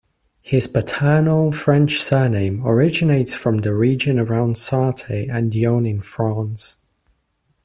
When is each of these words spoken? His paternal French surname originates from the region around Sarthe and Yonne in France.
His 0.41 0.65
paternal 0.65 1.51
French 1.51 2.01
surname 2.01 2.65
originates 2.65 3.35
from 3.35 3.59
the 3.59 3.71
region 3.75 4.17
around 4.17 4.55
Sarthe 4.55 5.29
and 5.31 5.53
Yonne 5.53 5.85
in 5.85 6.01
France. 6.01 6.77